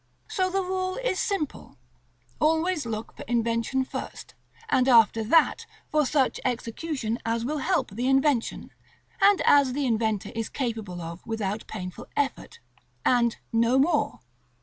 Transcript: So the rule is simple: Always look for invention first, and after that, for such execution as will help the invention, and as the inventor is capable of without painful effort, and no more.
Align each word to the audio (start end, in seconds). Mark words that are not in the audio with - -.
So 0.27 0.49
the 0.49 0.63
rule 0.63 0.95
is 0.97 1.19
simple: 1.19 1.77
Always 2.39 2.87
look 2.87 3.15
for 3.15 3.21
invention 3.27 3.85
first, 3.85 4.33
and 4.67 4.87
after 4.87 5.23
that, 5.23 5.67
for 5.91 6.07
such 6.07 6.39
execution 6.43 7.19
as 7.23 7.45
will 7.45 7.59
help 7.59 7.91
the 7.91 8.07
invention, 8.07 8.71
and 9.21 9.41
as 9.45 9.73
the 9.73 9.85
inventor 9.85 10.31
is 10.33 10.49
capable 10.49 11.01
of 11.03 11.23
without 11.27 11.67
painful 11.67 12.07
effort, 12.17 12.57
and 13.05 13.37
no 13.53 13.77
more. 13.77 14.21